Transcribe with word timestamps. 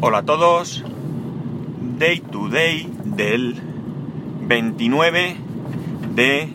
Hola 0.00 0.18
a 0.18 0.22
todos. 0.22 0.84
Day 1.98 2.20
to 2.20 2.48
day 2.48 2.88
del 3.04 3.56
29 4.42 5.36
de 6.14 6.52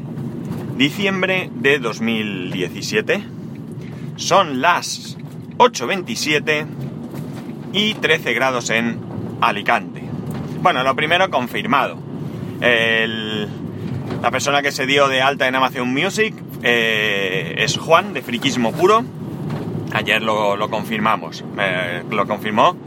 diciembre 0.77 1.49
de 1.53 1.79
2017. 1.79 3.21
Son 4.15 4.61
las 4.61 5.17
8.27 5.57 6.67
y 7.73 7.95
13 7.95 8.33
grados 8.33 8.69
en 8.69 9.01
Alicante. 9.41 10.01
Bueno, 10.61 10.81
lo 10.83 10.95
primero 10.95 11.29
confirmado. 11.29 11.97
La 12.61 14.31
persona 14.31 14.61
que 14.61 14.71
se 14.71 14.85
dio 14.85 15.09
de 15.09 15.21
alta 15.21 15.49
en 15.49 15.55
Amazon 15.55 15.93
Music 15.93 16.33
eh, 16.61 17.55
es 17.57 17.77
Juan 17.77 18.13
de 18.13 18.21
Friquismo 18.21 18.71
Puro. 18.71 19.03
Ayer 19.91 20.21
lo, 20.21 20.55
lo 20.55 20.69
confirmamos, 20.69 21.43
eh, 21.59 22.03
lo 22.09 22.25
confirmó. 22.25 22.77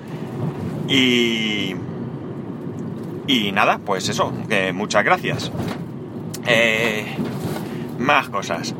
Y. 0.88 1.74
Y 3.28 3.52
nada, 3.52 3.78
pues 3.84 4.08
eso, 4.08 4.32
muchas 4.72 5.04
gracias. 5.04 5.50
Eh, 6.46 7.06
más 7.98 8.28
cosas. 8.28 8.74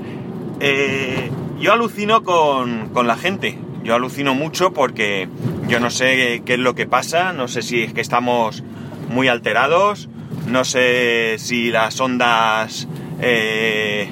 Eh, 0.60 1.30
yo 1.59 1.73
alucino 1.73 2.23
con, 2.23 2.91
con 2.91 3.06
la 3.06 3.16
gente. 3.16 3.59
Yo 3.82 3.95
alucino 3.95 4.34
mucho 4.34 4.73
porque 4.73 5.29
yo 5.69 5.80
no 5.80 5.91
sé 5.91 6.42
qué 6.45 6.55
es 6.55 6.59
lo 6.59 6.74
que 6.74 6.87
pasa, 6.87 7.32
no 7.32 7.48
sé 7.48 7.62
si 7.62 7.82
es 7.82 7.92
que 7.92 8.01
estamos 8.01 8.62
muy 9.09 9.29
alterados, 9.29 10.09
no 10.46 10.65
sé 10.65 11.37
si 11.38 11.70
las 11.70 12.01
ondas, 12.01 12.88
eh, 13.20 14.09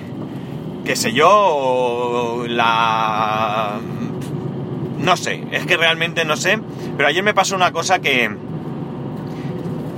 qué 0.84 0.96
sé 0.96 1.12
yo, 1.12 1.30
o 1.30 2.46
la... 2.46 3.80
No 5.04 5.16
sé, 5.16 5.44
es 5.52 5.66
que 5.66 5.76
realmente 5.76 6.24
no 6.24 6.36
sé, 6.36 6.58
pero 6.96 7.08
ayer 7.08 7.22
me 7.22 7.34
pasó 7.34 7.56
una 7.56 7.72
cosa 7.72 8.00
que, 8.00 8.30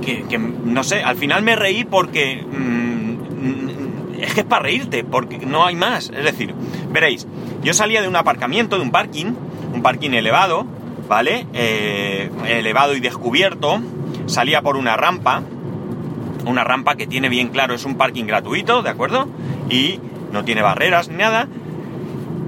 que, 0.05 0.37
no 0.37 0.83
sé, 0.83 1.01
al 1.01 1.15
final 1.15 1.43
me 1.43 1.55
reí 1.55 1.85
porque 1.85 2.43
mm, 2.43 4.21
es 4.21 4.33
que 4.33 4.41
es 4.41 4.45
para 4.45 4.63
reírte, 4.63 5.03
porque 5.03 5.37
no 5.39 5.65
hay 5.65 5.75
más. 5.75 6.09
Es 6.09 6.25
decir, 6.25 6.53
veréis, 6.91 7.25
yo 7.63 7.73
salía 7.73 8.01
de 8.01 8.07
un 8.07 8.15
aparcamiento, 8.15 8.77
de 8.77 8.81
un 8.81 8.91
parking, 8.91 9.33
un 9.73 9.81
parking 9.81 10.11
elevado, 10.11 10.65
¿vale? 11.07 11.47
Eh, 11.53 12.29
elevado 12.47 12.95
y 12.95 12.99
descubierto, 12.99 13.79
salía 14.25 14.61
por 14.61 14.75
una 14.75 14.97
rampa, 14.97 15.41
una 16.45 16.63
rampa 16.63 16.95
que 16.95 17.07
tiene 17.07 17.29
bien 17.29 17.49
claro, 17.49 17.73
es 17.73 17.85
un 17.85 17.95
parking 17.95 18.25
gratuito, 18.25 18.81
¿de 18.81 18.89
acuerdo? 18.89 19.27
Y 19.69 19.99
no 20.31 20.43
tiene 20.43 20.61
barreras 20.61 21.09
ni 21.09 21.15
nada. 21.15 21.47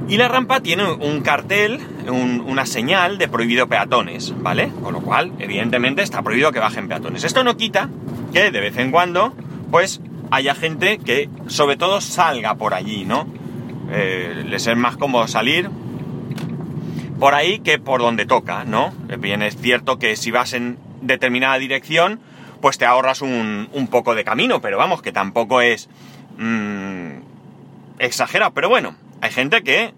Y 0.10 0.18
la 0.18 0.28
rampa 0.28 0.60
tiene 0.62 0.92
un 0.92 1.22
cartel, 1.22 1.80
un- 2.08 2.42
una 2.48 2.66
señal 2.66 3.18
de 3.20 3.28
prohibido 3.28 3.68
peatones, 3.68 4.34
¿vale? 4.42 4.72
Con 4.84 4.94
lo 4.94 5.02
cual, 5.02 5.32
evidentemente, 5.40 6.02
está 6.02 6.24
prohibido 6.24 6.52
que 6.52 6.60
bajen 6.60 6.88
peatones. 6.88 7.24
Esto 7.24 7.44
no 7.44 7.56
quita 7.56 7.90
que 8.34 8.50
de 8.52 8.60
vez 8.60 8.76
en 8.78 8.90
cuando, 8.92 9.34
pues, 9.70 10.02
haya 10.32 10.56
gente 10.56 10.98
que, 10.98 11.30
sobre 11.48 11.78
todo, 11.78 12.02
salga 12.02 12.56
por 12.56 12.74
allí, 12.74 13.06
¿no? 13.06 13.28
Eh, 13.92 14.46
les 14.48 14.66
es 14.68 14.76
más 14.78 14.98
cómodo 14.98 15.28
salir 15.28 15.70
por 17.20 17.36
ahí 17.36 17.60
que 17.60 17.78
por 17.80 18.02
donde 18.02 18.26
toca, 18.26 18.64
¿no? 18.64 18.92
Bien, 19.20 19.42
es 19.44 19.58
cierto 19.58 20.00
que 20.00 20.16
si 20.16 20.32
vas 20.32 20.54
en 20.54 20.78
determinada 21.02 21.58
dirección, 21.60 22.20
pues 22.62 22.78
te 22.78 22.86
ahorras 22.86 23.22
un, 23.22 23.70
un 23.74 23.88
poco 23.88 24.16
de 24.16 24.24
camino, 24.24 24.60
pero 24.62 24.78
vamos, 24.78 25.02
que 25.02 25.12
tampoco 25.12 25.62
es 25.62 25.90
mm, 26.38 27.09
exagerado. 28.00 28.54
Pero 28.54 28.70
bueno, 28.70 28.96
hay 29.22 29.32
gente 29.32 29.62
que 29.64 29.94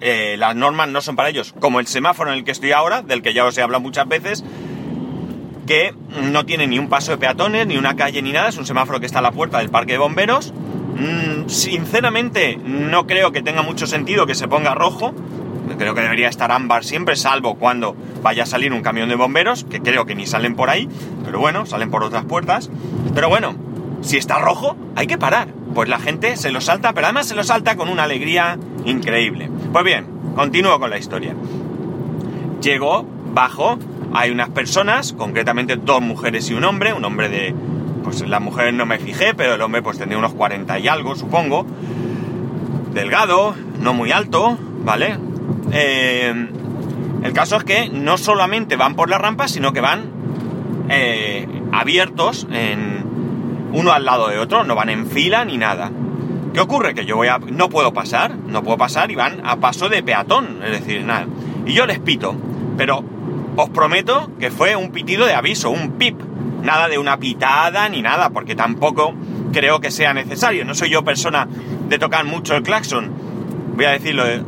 eh, 0.00 0.36
las 0.38 0.56
normas 0.56 0.88
no 0.88 1.00
son 1.00 1.16
para 1.16 1.28
ellos, 1.28 1.54
como 1.58 1.80
el 1.80 1.86
semáforo 1.86 2.32
en 2.32 2.38
el 2.38 2.44
que 2.44 2.52
estoy 2.52 2.72
ahora, 2.72 3.02
del 3.02 3.22
que 3.22 3.34
ya 3.34 3.44
os 3.44 3.56
he 3.58 3.62
hablado 3.62 3.82
muchas 3.82 4.08
veces, 4.08 4.44
que 5.66 5.94
no 6.22 6.46
tiene 6.46 6.66
ni 6.66 6.78
un 6.78 6.88
paso 6.88 7.12
de 7.12 7.18
peatones, 7.18 7.66
ni 7.66 7.76
una 7.76 7.96
calle, 7.96 8.22
ni 8.22 8.32
nada, 8.32 8.48
es 8.48 8.56
un 8.56 8.66
semáforo 8.66 8.98
que 8.98 9.06
está 9.06 9.18
a 9.18 9.22
la 9.22 9.32
puerta 9.32 9.58
del 9.58 9.68
parque 9.68 9.92
de 9.92 9.98
bomberos. 9.98 10.52
Mm, 10.52 11.48
sinceramente, 11.48 12.56
no 12.56 13.06
creo 13.06 13.30
que 13.32 13.42
tenga 13.42 13.62
mucho 13.62 13.86
sentido 13.86 14.26
que 14.26 14.34
se 14.34 14.48
ponga 14.48 14.74
rojo. 14.74 15.14
Creo 15.78 15.94
que 15.94 16.00
debería 16.00 16.28
estar 16.28 16.50
ámbar 16.50 16.84
siempre, 16.84 17.14
salvo 17.14 17.54
cuando 17.54 17.94
vaya 18.22 18.42
a 18.42 18.46
salir 18.46 18.72
un 18.72 18.82
camión 18.82 19.08
de 19.08 19.14
bomberos, 19.14 19.64
que 19.64 19.80
creo 19.80 20.04
que 20.04 20.14
ni 20.14 20.26
salen 20.26 20.56
por 20.56 20.68
ahí, 20.68 20.88
pero 21.24 21.38
bueno, 21.38 21.64
salen 21.64 21.90
por 21.90 22.02
otras 22.02 22.24
puertas. 22.24 22.70
Pero 23.14 23.28
bueno, 23.28 23.54
si 24.00 24.16
está 24.16 24.38
rojo, 24.38 24.76
hay 24.96 25.06
que 25.06 25.18
parar. 25.18 25.59
Pues 25.74 25.88
la 25.88 25.98
gente 25.98 26.36
se 26.36 26.50
lo 26.50 26.60
salta, 26.60 26.92
pero 26.92 27.06
además 27.06 27.26
se 27.26 27.34
lo 27.34 27.44
salta 27.44 27.76
con 27.76 27.88
una 27.88 28.04
alegría 28.04 28.58
increíble. 28.84 29.50
Pues 29.72 29.84
bien, 29.84 30.06
continúo 30.34 30.78
con 30.80 30.90
la 30.90 30.98
historia. 30.98 31.34
Llego, 32.60 33.06
bajo, 33.32 33.78
hay 34.12 34.30
unas 34.30 34.48
personas, 34.50 35.12
concretamente 35.12 35.76
dos 35.76 36.02
mujeres 36.02 36.50
y 36.50 36.54
un 36.54 36.64
hombre, 36.64 36.92
un 36.92 37.04
hombre 37.04 37.28
de... 37.28 37.54
Pues 38.02 38.26
la 38.26 38.40
mujer 38.40 38.72
no 38.72 38.86
me 38.86 38.98
fijé, 38.98 39.34
pero 39.34 39.54
el 39.54 39.60
hombre 39.60 39.82
pues 39.82 39.98
tendría 39.98 40.18
unos 40.18 40.32
40 40.32 40.78
y 40.78 40.88
algo, 40.88 41.14
supongo. 41.14 41.66
Delgado, 42.92 43.54
no 43.80 43.94
muy 43.94 44.10
alto, 44.10 44.58
¿vale? 44.84 45.18
Eh, 45.70 46.48
el 47.22 47.32
caso 47.32 47.56
es 47.56 47.64
que 47.64 47.88
no 47.90 48.16
solamente 48.16 48.76
van 48.76 48.96
por 48.96 49.10
la 49.10 49.18
rampa, 49.18 49.48
sino 49.48 49.72
que 49.72 49.80
van 49.80 50.10
eh, 50.88 51.46
abiertos 51.72 52.46
en 52.50 53.04
uno 53.72 53.92
al 53.92 54.04
lado 54.04 54.28
de 54.28 54.38
otro, 54.38 54.64
no 54.64 54.74
van 54.74 54.88
en 54.90 55.06
fila 55.06 55.44
ni 55.44 55.56
nada. 55.56 55.90
¿Qué 56.52 56.60
ocurre? 56.60 56.94
Que 56.94 57.04
yo 57.04 57.16
voy 57.16 57.28
a. 57.28 57.38
no 57.38 57.68
puedo 57.68 57.92
pasar, 57.92 58.34
no 58.34 58.62
puedo 58.62 58.76
pasar 58.76 59.10
y 59.10 59.14
van 59.14 59.40
a 59.44 59.56
paso 59.56 59.88
de 59.88 60.02
peatón, 60.02 60.60
es 60.64 60.70
decir, 60.72 61.04
nada. 61.04 61.26
Y 61.66 61.72
yo 61.74 61.86
les 61.86 61.98
pito, 62.00 62.34
pero 62.76 63.04
os 63.56 63.68
prometo 63.70 64.30
que 64.40 64.50
fue 64.50 64.74
un 64.76 64.90
pitido 64.90 65.26
de 65.26 65.34
aviso, 65.34 65.70
un 65.70 65.92
pip, 65.92 66.18
nada 66.62 66.88
de 66.88 66.98
una 66.98 67.18
pitada 67.18 67.88
ni 67.88 68.02
nada, 68.02 68.30
porque 68.30 68.54
tampoco 68.56 69.14
creo 69.52 69.80
que 69.80 69.90
sea 69.90 70.12
necesario. 70.14 70.64
No 70.64 70.74
soy 70.74 70.90
yo 70.90 71.04
persona 71.04 71.46
de 71.88 71.98
tocar 71.98 72.24
mucho 72.24 72.56
el 72.56 72.62
claxon. 72.62 73.10
Voy 73.76 73.84
a 73.84 73.90
decirlo 73.90 74.24
de- 74.24 74.42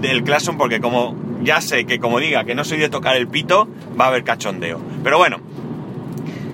del 0.00 0.22
claxon 0.22 0.56
porque 0.58 0.80
como 0.80 1.16
ya 1.42 1.60
sé 1.60 1.84
que 1.86 1.98
como 1.98 2.18
diga 2.20 2.44
que 2.44 2.54
no 2.54 2.64
soy 2.64 2.78
de 2.78 2.88
tocar 2.88 3.16
el 3.16 3.26
pito, 3.28 3.68
va 4.00 4.06
a 4.06 4.08
haber 4.08 4.22
cachondeo. 4.24 4.80
Pero 5.02 5.18
bueno, 5.18 5.38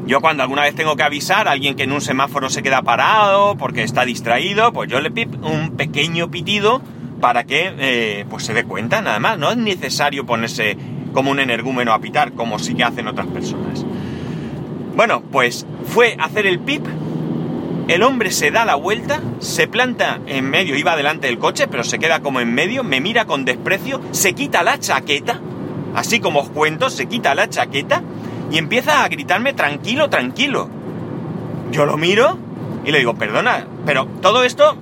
yo 0.06 0.20
cuando 0.20 0.42
alguna 0.42 0.62
vez 0.62 0.74
tengo 0.74 0.96
que 0.96 1.02
avisar 1.02 1.48
a 1.48 1.52
alguien 1.52 1.76
que 1.76 1.84
en 1.84 1.92
un 1.92 2.00
semáforo 2.00 2.50
se 2.50 2.62
queda 2.62 2.82
parado 2.82 3.56
porque 3.56 3.82
está 3.82 4.04
distraído, 4.04 4.72
pues 4.72 4.90
yo 4.90 5.00
le 5.00 5.10
pip 5.10 5.34
un 5.42 5.76
pequeño 5.76 6.30
pitido 6.30 6.82
para 7.20 7.44
que 7.44 7.72
eh, 7.78 8.26
pues 8.28 8.44
se 8.44 8.52
dé 8.52 8.64
cuenta 8.64 9.00
nada 9.00 9.18
más. 9.18 9.38
No 9.38 9.50
es 9.50 9.56
necesario 9.56 10.26
ponerse 10.26 10.76
como 11.14 11.30
un 11.30 11.40
energúmeno 11.40 11.94
a 11.94 12.00
pitar 12.00 12.32
como 12.32 12.58
sí 12.58 12.74
que 12.74 12.84
hacen 12.84 13.08
otras 13.08 13.28
personas. 13.28 13.86
Bueno, 14.94 15.22
pues 15.22 15.66
fue 15.86 16.16
hacer 16.20 16.46
el 16.46 16.58
pip. 16.58 16.84
El 17.88 18.02
hombre 18.02 18.30
se 18.30 18.50
da 18.50 18.64
la 18.64 18.76
vuelta, 18.76 19.20
se 19.40 19.68
planta 19.68 20.20
en 20.26 20.48
medio, 20.48 20.76
iba 20.76 20.96
delante 20.96 21.26
del 21.26 21.38
coche, 21.38 21.66
pero 21.66 21.84
se 21.84 21.98
queda 21.98 22.20
como 22.20 22.40
en 22.40 22.54
medio, 22.54 22.82
me 22.82 23.00
mira 23.00 23.26
con 23.26 23.44
desprecio, 23.44 24.00
se 24.10 24.32
quita 24.32 24.62
la 24.62 24.78
chaqueta, 24.78 25.38
así 25.94 26.18
como 26.18 26.40
os 26.40 26.48
cuento, 26.48 26.88
se 26.88 27.06
quita 27.06 27.34
la 27.34 27.50
chaqueta 27.50 28.02
y 28.54 28.58
empieza 28.58 29.02
a 29.02 29.08
gritarme 29.08 29.52
tranquilo, 29.52 30.08
tranquilo. 30.08 30.68
Yo 31.72 31.86
lo 31.86 31.96
miro 31.96 32.38
y 32.84 32.92
le 32.92 32.98
digo, 32.98 33.14
perdona, 33.14 33.66
pero 33.84 34.06
todo 34.22 34.44
esto, 34.44 34.76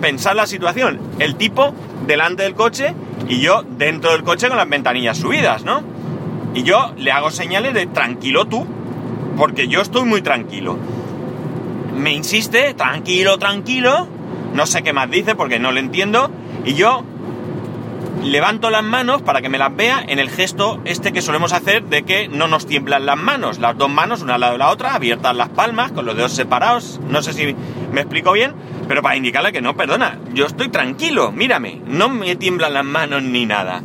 pensad 0.00 0.34
la 0.34 0.46
situación, 0.46 0.98
el 1.18 1.36
tipo 1.36 1.74
delante 2.06 2.44
del 2.44 2.54
coche 2.54 2.94
y 3.28 3.40
yo 3.40 3.62
dentro 3.62 4.12
del 4.12 4.22
coche 4.22 4.48
con 4.48 4.56
las 4.56 4.70
ventanillas 4.70 5.18
subidas, 5.18 5.64
¿no? 5.64 5.82
Y 6.54 6.62
yo 6.62 6.94
le 6.96 7.12
hago 7.12 7.30
señales 7.30 7.74
de 7.74 7.84
tranquilo 7.84 8.46
tú, 8.46 8.64
porque 9.36 9.68
yo 9.68 9.82
estoy 9.82 10.06
muy 10.06 10.22
tranquilo. 10.22 10.78
Me 11.94 12.14
insiste, 12.14 12.72
tranquilo, 12.72 13.36
tranquilo, 13.36 14.08
no 14.54 14.64
sé 14.64 14.82
qué 14.82 14.94
más 14.94 15.10
dice 15.10 15.34
porque 15.34 15.58
no 15.58 15.72
le 15.72 15.80
entiendo, 15.80 16.30
y 16.64 16.72
yo 16.72 17.04
levanto 18.22 18.70
las 18.70 18.84
manos 18.84 19.22
para 19.22 19.42
que 19.42 19.48
me 19.48 19.58
las 19.58 19.74
vea 19.74 20.04
en 20.06 20.18
el 20.18 20.30
gesto 20.30 20.80
este 20.84 21.12
que 21.12 21.22
solemos 21.22 21.52
hacer 21.52 21.84
de 21.84 22.04
que 22.04 22.28
no 22.28 22.48
nos 22.48 22.66
tiemblan 22.66 23.06
las 23.06 23.16
manos, 23.16 23.58
las 23.58 23.76
dos 23.76 23.90
manos 23.90 24.22
una 24.22 24.34
al 24.34 24.40
lado 24.40 24.52
de 24.52 24.58
la 24.58 24.70
otra, 24.70 24.94
abiertas 24.94 25.36
las 25.36 25.48
palmas, 25.48 25.92
con 25.92 26.06
los 26.06 26.16
dedos 26.16 26.32
separados, 26.32 27.00
no 27.08 27.22
sé 27.22 27.32
si 27.32 27.54
me 27.92 28.00
explico 28.00 28.32
bien, 28.32 28.54
pero 28.88 29.02
para 29.02 29.16
indicarle 29.16 29.52
que 29.52 29.60
no, 29.60 29.76
perdona, 29.76 30.18
yo 30.32 30.46
estoy 30.46 30.68
tranquilo, 30.68 31.32
mírame, 31.32 31.80
no 31.86 32.08
me 32.08 32.36
tiemblan 32.36 32.74
las 32.74 32.84
manos 32.84 33.22
ni 33.22 33.46
nada. 33.46 33.82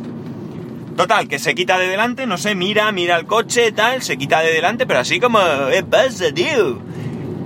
Total, 0.96 1.28
que 1.28 1.38
se 1.38 1.54
quita 1.54 1.78
de 1.78 1.88
delante, 1.88 2.26
no 2.26 2.38
sé, 2.38 2.54
mira, 2.54 2.90
mira 2.90 3.16
el 3.16 3.26
coche, 3.26 3.70
tal, 3.72 4.02
se 4.02 4.16
quita 4.16 4.40
de 4.40 4.52
delante, 4.52 4.84
pero 4.84 5.00
así 5.00 5.20
como, 5.20 5.38
¿qué 5.70 5.84
pasa, 5.84 6.32
tío? 6.32 6.80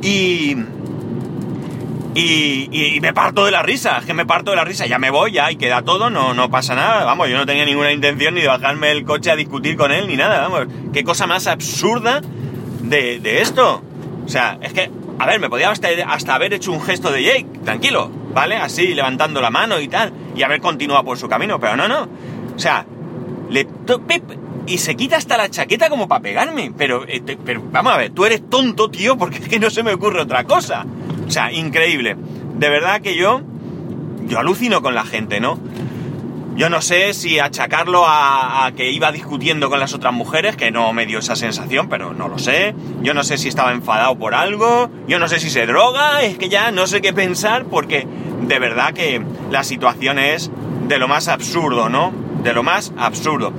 Y... 0.02 0.56
Y, 2.14 2.69
y- 2.70 3.00
me 3.00 3.14
parto 3.14 3.44
de 3.47 3.50
la 3.50 3.62
risa, 3.62 3.99
es 3.99 4.05
que 4.05 4.12
me 4.14 4.26
parto 4.26 4.50
de 4.50 4.56
la 4.59 4.64
risa, 4.64 4.87
ya 4.87 4.99
me 4.99 5.11
voy, 5.11 5.32
ya, 5.32 5.50
y 5.50 5.56
queda 5.56 5.81
todo, 5.82 6.11
no, 6.11 6.35
no 6.35 6.50
pasa 6.50 6.75
nada, 6.75 7.05
vamos, 7.05 7.29
yo 7.31 7.38
no 7.38 7.47
tenía 7.47 7.64
ninguna 7.64 7.91
intención 7.91 8.35
ni 8.35 8.43
de 8.43 8.49
bajarme 8.49 8.88
del 8.88 9.05
coche 9.05 9.31
a 9.31 9.37
discutir 9.37 9.76
con 9.79 9.93
él, 9.93 10.06
ni 10.09 10.17
nada, 10.17 10.47
vamos, 10.47 10.67
qué 10.93 11.05
cosa 11.05 11.26
más 11.26 11.47
absurda 11.47 12.20
de, 12.82 13.19
de 13.19 13.41
esto. 13.41 13.82
O 14.26 14.29
sea, 14.29 14.59
es 14.61 14.73
que, 14.75 14.91
a 15.19 15.26
ver, 15.26 15.41
me 15.41 15.49
podía 15.49 15.70
hasta, 15.70 15.88
hasta 16.06 16.35
haber 16.35 16.53
hecho 16.53 16.70
un 16.73 16.82
gesto 16.82 17.11
de 17.11 17.23
Jake, 17.25 17.47
tranquilo, 17.64 18.11
¿vale? 18.35 18.56
Así, 18.56 18.88
levantando 18.94 19.41
la 19.41 19.50
mano 19.50 19.81
y 19.81 19.88
tal, 19.88 20.12
y 20.37 20.43
haber 20.43 20.61
continuado 20.61 21.05
por 21.05 21.17
su 21.19 21.29
camino, 21.29 21.58
pero 21.58 21.76
no, 21.76 21.88
no. 21.88 22.08
O 22.55 22.58
sea, 22.58 22.85
le 23.49 23.65
pip, 23.65 24.23
y 24.67 24.79
se 24.79 24.94
quita 24.94 25.17
hasta 25.17 25.37
la 25.37 25.50
chaqueta 25.50 25.88
como 25.91 26.06
para 26.08 26.23
pegarme. 26.23 26.73
Pero, 26.76 27.05
eh, 27.08 27.20
pero 27.44 27.62
vamos 27.73 27.93
a 27.93 27.97
ver, 27.97 28.11
tú 28.11 28.25
eres 28.25 28.49
tonto, 28.49 28.91
tío, 28.91 29.17
porque 29.19 29.38
es 29.38 29.49
que 29.49 29.58
no 29.58 29.70
se 29.70 29.82
me 29.82 29.93
ocurre 29.94 30.20
otra 30.20 30.44
cosa. 30.44 30.85
O 31.32 31.34
sea, 31.34 31.50
increíble. 31.50 32.14
De 32.58 32.69
verdad 32.69 33.00
que 33.00 33.17
yo, 33.17 33.40
yo 34.26 34.38
alucino 34.38 34.82
con 34.82 34.94
la 34.94 35.06
gente, 35.06 35.40
¿no? 35.40 35.58
Yo 36.56 36.69
no 36.69 36.82
sé 36.82 37.14
si 37.14 37.38
achacarlo 37.38 38.05
a, 38.06 38.70
que 38.76 38.90
iba 38.90 39.11
discutiendo 39.12 39.70
con 39.70 39.81
las 39.81 39.94
otras 39.94 40.12
mujeres, 40.12 40.56
que 40.56 40.70
no 40.70 40.93
me 40.93 41.06
dio 41.06 41.20
esa 41.20 41.34
sensación, 41.34 41.88
pero 41.88 42.12
no 42.12 42.29
lo 42.29 42.38
sé. 42.38 42.75
Yo 43.00 43.14
no 43.14 43.25
sé 43.25 43.38
si 43.38 43.49
estaba 43.49 43.73
enfadado 43.73 44.14
por 44.19 44.34
algo. 44.34 44.90
Yo 45.08 45.19
no 45.19 45.26
sé 45.26 45.40
si 45.40 45.49
se 45.49 45.64
droga. 45.64 46.20
Es 46.20 46.37
que 46.37 46.50
ya 46.50 46.70
no 46.70 46.87
sé 46.87 47.00
qué 47.00 47.14
pensar 47.14 47.64
porque 47.64 48.06
de 48.43 48.58
verdad 48.58 48.93
que 48.93 49.23
la 49.50 49.64
situación 49.64 50.19
es 50.19 50.50
de 50.87 50.99
lo 50.99 51.08
más 51.08 51.29
absurdo, 51.29 51.88
¿no? 51.88 52.12
De 52.43 52.52
lo 52.52 52.62
más 52.62 52.93
absurdo. 52.99 53.55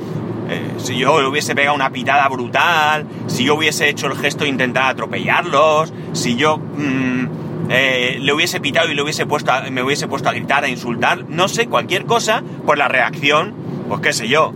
Eh, 0.48 0.74
si 0.78 0.96
yo 0.96 1.20
le 1.20 1.28
hubiese 1.28 1.56
pegado 1.56 1.76
una 1.76 1.90
pitada 1.90 2.28
brutal, 2.28 3.08
si 3.26 3.46
yo 3.46 3.56
hubiese 3.56 3.90
hecho 3.90 4.06
el 4.06 4.16
gesto 4.16 4.44
de 4.44 4.52
intentar 4.52 4.92
atropellarlos, 4.92 5.92
si 6.12 6.36
yo... 6.36 6.60
Mm, 6.60 7.43
eh, 7.70 8.18
le 8.20 8.34
hubiese 8.34 8.60
pitado 8.60 8.90
y 8.92 8.96
le 8.96 9.02
hubiese 9.02 9.26
puesto 9.26 9.52
me 9.72 9.84
hubiese 9.84 10.08
puesto 10.08 10.30
a 10.30 10.34
gritar, 10.34 10.64
a 10.64 10.70
insultar, 10.70 11.26
no 11.30 11.48
sé, 11.48 11.68
cualquier 11.68 12.06
cosa, 12.06 12.44
pues 12.66 12.78
la 12.78 12.88
reacción, 12.88 13.54
pues 13.88 14.02
qué 14.02 14.14
sé 14.14 14.28
yo, 14.28 14.54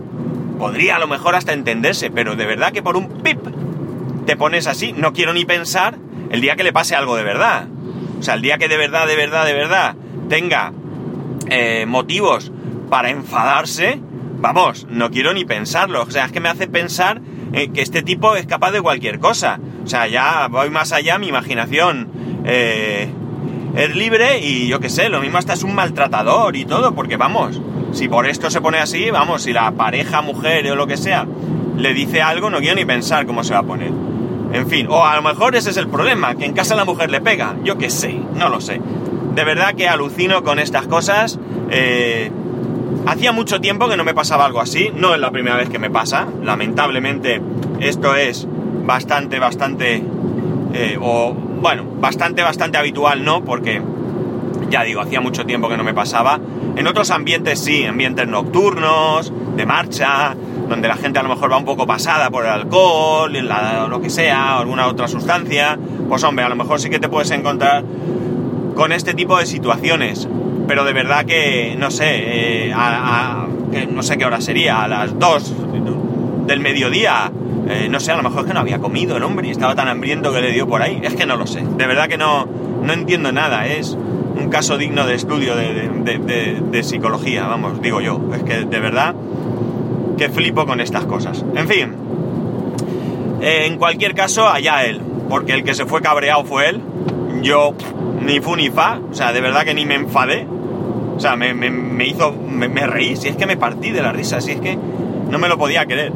podría 0.58 0.96
a 0.96 0.98
lo 0.98 1.06
mejor 1.06 1.34
hasta 1.34 1.52
entenderse, 1.52 2.10
pero 2.10 2.36
de 2.36 2.46
verdad 2.46 2.72
que 2.72 2.82
por 2.82 2.96
un 2.96 3.08
pip 3.22 3.38
te 4.26 4.36
pones 4.36 4.66
así, 4.66 4.92
no 4.92 5.12
quiero 5.12 5.32
ni 5.32 5.44
pensar 5.44 5.96
el 6.30 6.40
día 6.40 6.56
que 6.56 6.64
le 6.64 6.72
pase 6.72 6.94
algo 6.94 7.16
de 7.16 7.22
verdad. 7.22 7.66
O 8.18 8.22
sea, 8.22 8.34
el 8.34 8.42
día 8.42 8.58
que 8.58 8.68
de 8.68 8.76
verdad, 8.76 9.06
de 9.06 9.16
verdad, 9.16 9.46
de 9.46 9.54
verdad 9.54 9.96
tenga 10.28 10.72
eh, 11.48 11.86
motivos 11.86 12.52
para 12.90 13.10
enfadarse, 13.10 14.00
vamos, 14.38 14.86
no 14.90 15.10
quiero 15.10 15.32
ni 15.32 15.44
pensarlo. 15.44 16.02
O 16.02 16.10
sea, 16.10 16.26
es 16.26 16.32
que 16.32 16.40
me 16.40 16.48
hace 16.48 16.66
pensar 16.66 17.22
eh, 17.52 17.70
que 17.72 17.80
este 17.80 18.02
tipo 18.02 18.36
es 18.36 18.46
capaz 18.46 18.72
de 18.72 18.82
cualquier 18.82 19.18
cosa. 19.18 19.60
O 19.84 19.86
sea, 19.86 20.06
ya 20.08 20.48
voy 20.48 20.68
más 20.70 20.92
allá, 20.92 21.18
mi 21.18 21.28
imaginación 21.28 22.08
eh, 22.48 23.08
es 23.76 23.94
libre 23.94 24.40
y 24.40 24.66
yo 24.66 24.80
qué 24.80 24.88
sé, 24.88 25.08
lo 25.08 25.20
mismo 25.20 25.38
hasta 25.38 25.52
es 25.52 25.62
un 25.62 25.74
maltratador 25.74 26.56
y 26.56 26.64
todo, 26.64 26.94
porque 26.94 27.16
vamos, 27.16 27.60
si 27.92 28.08
por 28.08 28.26
esto 28.26 28.50
se 28.50 28.60
pone 28.60 28.78
así, 28.78 29.10
vamos, 29.10 29.42
si 29.42 29.52
la 29.52 29.70
pareja, 29.72 30.22
mujer 30.22 30.70
o 30.70 30.74
lo 30.74 30.86
que 30.86 30.96
sea 30.96 31.26
le 31.76 31.94
dice 31.94 32.22
algo, 32.22 32.50
no 32.50 32.58
quiero 32.58 32.74
ni 32.74 32.84
pensar 32.84 33.26
cómo 33.26 33.44
se 33.44 33.52
va 33.52 33.60
a 33.60 33.62
poner. 33.62 33.92
En 34.52 34.66
fin, 34.66 34.86
o 34.88 35.04
a 35.04 35.14
lo 35.14 35.22
mejor 35.22 35.54
ese 35.54 35.70
es 35.70 35.76
el 35.76 35.88
problema, 35.88 36.34
que 36.34 36.46
en 36.46 36.54
casa 36.54 36.74
la 36.74 36.84
mujer 36.84 37.10
le 37.10 37.20
pega, 37.20 37.54
yo 37.62 37.78
qué 37.78 37.90
sé, 37.90 38.18
no 38.34 38.48
lo 38.48 38.60
sé. 38.60 38.80
De 39.34 39.44
verdad 39.44 39.74
que 39.74 39.86
alucino 39.86 40.42
con 40.42 40.58
estas 40.58 40.88
cosas. 40.88 41.38
Eh, 41.70 42.32
hacía 43.06 43.32
mucho 43.32 43.60
tiempo 43.60 43.88
que 43.88 43.96
no 43.96 44.04
me 44.04 44.14
pasaba 44.14 44.44
algo 44.46 44.60
así, 44.60 44.90
no 44.94 45.14
es 45.14 45.20
la 45.20 45.30
primera 45.30 45.56
vez 45.56 45.68
que 45.68 45.78
me 45.78 45.90
pasa, 45.90 46.26
lamentablemente 46.42 47.40
esto 47.80 48.14
es 48.16 48.46
bastante, 48.84 49.38
bastante, 49.38 50.02
eh, 50.74 50.98
o 51.00 51.47
bueno, 51.60 51.84
bastante, 52.00 52.42
bastante 52.42 52.78
habitual 52.78 53.24
no, 53.24 53.44
porque 53.44 53.82
ya 54.70 54.82
digo, 54.82 55.00
hacía 55.00 55.20
mucho 55.20 55.44
tiempo 55.46 55.68
que 55.68 55.76
no 55.76 55.84
me 55.84 55.94
pasaba. 55.94 56.38
En 56.76 56.86
otros 56.86 57.10
ambientes 57.10 57.58
sí, 57.60 57.84
ambientes 57.84 58.26
nocturnos, 58.28 59.32
de 59.56 59.66
marcha, 59.66 60.36
donde 60.68 60.88
la 60.88 60.96
gente 60.96 61.18
a 61.18 61.22
lo 61.22 61.30
mejor 61.30 61.50
va 61.50 61.56
un 61.56 61.64
poco 61.64 61.86
pasada 61.86 62.30
por 62.30 62.44
el 62.44 62.50
alcohol, 62.50 63.32
lo 63.88 64.00
que 64.00 64.10
sea, 64.10 64.58
alguna 64.58 64.86
otra 64.86 65.08
sustancia, 65.08 65.78
pues 66.08 66.22
hombre, 66.24 66.44
a 66.44 66.48
lo 66.48 66.56
mejor 66.56 66.80
sí 66.80 66.90
que 66.90 66.98
te 66.98 67.08
puedes 67.08 67.30
encontrar 67.30 67.84
con 68.74 68.92
este 68.92 69.14
tipo 69.14 69.38
de 69.38 69.46
situaciones. 69.46 70.28
Pero 70.68 70.84
de 70.84 70.92
verdad 70.92 71.24
que, 71.24 71.74
no 71.78 71.90
sé, 71.90 72.04
eh, 72.08 72.74
que 73.72 73.86
no 73.86 74.02
sé 74.02 74.18
qué 74.18 74.26
hora 74.26 74.40
sería, 74.40 74.84
a 74.84 74.88
las 74.88 75.18
2 75.18 75.54
del 76.46 76.60
mediodía, 76.60 77.32
eh, 77.68 77.88
no 77.90 78.00
sé, 78.00 78.12
a 78.12 78.16
lo 78.16 78.22
mejor 78.22 78.40
es 78.40 78.46
que 78.46 78.54
no 78.54 78.60
había 78.60 78.78
comido 78.78 79.18
el 79.18 79.22
hombre 79.22 79.48
y 79.48 79.50
estaba 79.50 79.74
tan 79.74 79.88
hambriento 79.88 80.32
que 80.32 80.40
le 80.40 80.52
dio 80.52 80.66
por 80.66 80.80
ahí. 80.80 81.00
Es 81.02 81.14
que 81.14 81.26
no 81.26 81.36
lo 81.36 81.46
sé. 81.46 81.62
De 81.76 81.86
verdad 81.86 82.08
que 82.08 82.16
no, 82.16 82.46
no 82.82 82.92
entiendo 82.92 83.30
nada. 83.30 83.66
Es 83.66 83.92
un 83.92 84.48
caso 84.48 84.78
digno 84.78 85.06
de 85.06 85.14
estudio 85.14 85.54
de, 85.54 86.82
psicología, 86.82 87.46
vamos, 87.46 87.82
digo 87.82 88.00
yo. 88.00 88.20
Es 88.34 88.42
que 88.42 88.64
de 88.64 88.80
verdad 88.80 89.14
que 90.16 90.30
flipo 90.30 90.64
con 90.64 90.80
estas 90.80 91.04
cosas. 91.04 91.44
En 91.54 91.68
fin. 91.68 91.94
Eh, 93.42 93.66
en 93.66 93.76
cualquier 93.76 94.14
caso, 94.14 94.48
allá 94.48 94.84
él. 94.84 95.02
Porque 95.28 95.52
el 95.52 95.62
que 95.62 95.74
se 95.74 95.84
fue 95.84 96.00
cabreado 96.00 96.44
fue 96.44 96.70
él. 96.70 96.80
Yo 97.42 97.74
ni 98.22 98.40
fu 98.40 98.56
ni 98.56 98.70
fa. 98.70 98.98
O 99.10 99.14
sea, 99.14 99.34
de 99.34 99.42
verdad 99.42 99.64
que 99.64 99.74
ni 99.74 99.84
me 99.84 99.94
enfadé. 99.94 100.46
O 101.16 101.20
sea, 101.20 101.36
me, 101.36 101.52
hizo... 102.06 102.32
Me, 102.32 102.68
me 102.68 102.86
reí. 102.86 103.14
Si 103.16 103.28
es 103.28 103.36
que 103.36 103.44
me 103.44 103.58
partí 103.58 103.90
de 103.90 104.00
la 104.00 104.12
risa. 104.12 104.40
Si 104.40 104.52
es 104.52 104.60
que 104.60 104.78
no 105.30 105.38
me 105.38 105.48
lo 105.48 105.58
podía 105.58 105.84
creer. 105.84 106.12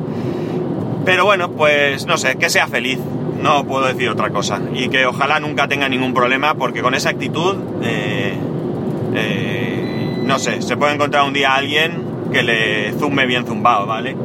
Pero 1.05 1.25
bueno, 1.25 1.51
pues 1.51 2.07
no 2.07 2.17
sé, 2.17 2.37
que 2.37 2.49
sea 2.49 2.69
feliz, 2.69 2.99
no 3.43 3.65
puedo 3.65 3.87
decir 3.87 4.09
otra 4.09 4.31
cosa. 4.31 4.61
Y 4.73 4.89
que 4.89 5.07
ojalá 5.07 5.41
nunca 5.41 5.69
tenga 5.69 5.89
ningún 5.89 6.15
problema, 6.15 6.55
porque 6.55 6.81
con 6.81 6.95
esa 6.95 7.11
actitud, 7.11 7.57
eh, 7.83 8.35
eh, 9.15 10.23
no 10.25 10.39
sé, 10.39 10.63
se 10.63 10.77
puede 10.77 10.95
encontrar 10.95 11.25
un 11.25 11.33
día 11.33 11.53
a 11.53 11.57
alguien 11.57 12.13
que 12.33 12.43
le 12.43 12.93
zumbe 12.93 13.27
bien 13.27 13.45
zumbado, 13.45 13.87
¿vale? 13.87 14.17